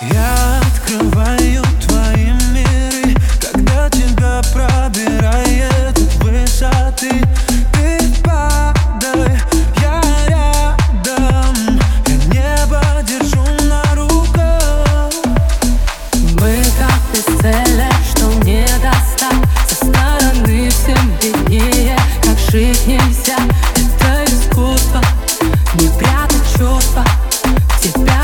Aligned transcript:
Я 0.00 0.60
открываю 0.60 1.62
твои 1.86 2.32
миры 2.52 3.14
Когда 3.40 3.88
тебя 3.90 4.42
пробирает 4.52 5.96
от 5.96 6.14
высоты. 6.16 7.22
Ты 7.72 7.98
падай, 8.24 9.38
я 9.80 10.02
рядом 10.26 11.54
Я 12.06 12.16
небо 12.26 12.82
держу 13.06 13.44
на 13.68 13.82
руках. 13.94 15.12
Мы 16.40 16.64
как 16.78 17.00
бесцелье, 17.12 17.90
что 18.10 18.26
не 18.44 18.66
достать. 18.82 19.44
Со 19.68 19.76
стороны 19.76 20.70
всем 20.70 21.12
виднее, 21.22 21.96
как 22.20 22.38
жить 22.50 22.86
нельзя. 22.86 23.38
Это 23.76 24.24
искусство, 24.24 25.00
не 25.74 25.88
прятать 25.98 26.58
чувства. 26.58 27.04
Тебя 27.80 28.23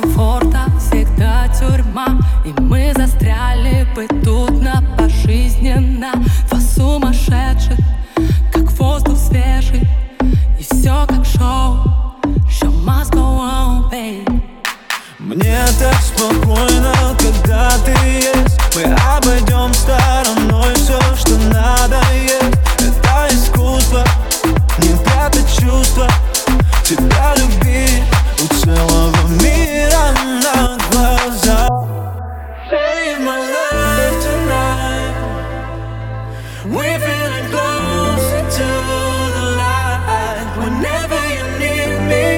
комфорта 0.00 0.66
всегда 0.78 1.48
тюрьма. 1.48 2.18
И 2.44 2.52
мы 2.60 2.92
застряли 2.96 3.86
бы 3.94 4.06
тут 4.24 4.62
на 4.62 4.82
пожизненно. 4.96 6.12
Два 6.48 6.60
сумасшедших, 6.60 7.78
как 8.52 8.70
воздух 8.78 9.18
свежий. 9.18 9.88
И 10.58 10.62
все 10.62 11.06
как 11.06 11.24
шоу. 11.24 12.16
Show 12.48 12.72
must 12.84 13.12
go 13.12 13.40
on, 13.40 13.90
babe. 13.90 14.42
Мне 15.18 15.58
так 15.78 15.96
спокойно, 16.00 16.94
когда 17.18 17.70
ты 17.84 17.92
есть. 18.14 18.58
Мы 18.74 18.84
обойдем 19.16 19.72
стороной 19.74 20.74
все, 20.74 21.00
что 21.16 21.36
надо 21.52 21.67
We're 36.64 36.98
feeling 36.98 37.46
closer 37.54 38.42
to 38.58 38.68
the 39.36 39.46
light 39.62 40.46
Whenever 40.58 41.20
you 41.34 41.44
need 41.62 41.98
me 42.10 42.28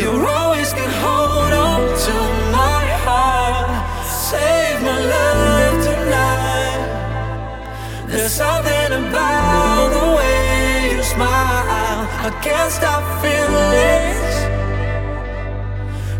You 0.00 0.08
always 0.26 0.72
can 0.72 0.88
hold 1.04 1.52
on 1.52 1.80
to 2.06 2.14
my 2.50 2.84
heart. 3.04 3.68
Save 4.06 4.80
my 4.80 4.98
love 5.14 5.84
tonight. 5.84 6.82
There's 8.06 8.32
something 8.32 8.92
about 9.04 9.88
the 9.92 10.06
way 10.16 10.96
you 10.96 11.02
smile. 11.02 12.08
I 12.26 12.30
can't 12.40 12.72
stop 12.72 13.02
feeling. 13.20 14.22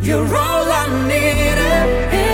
You're 0.03 0.37
all 0.37 0.71
I 0.71 0.87
needed 1.09 1.59
eh? 1.59 2.32